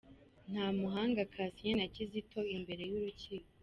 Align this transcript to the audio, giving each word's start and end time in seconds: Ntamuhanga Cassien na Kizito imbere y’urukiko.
Ntamuhanga 0.51 1.21
Cassien 1.33 1.75
na 1.79 1.85
Kizito 1.93 2.39
imbere 2.55 2.81
y’urukiko. 2.91 3.49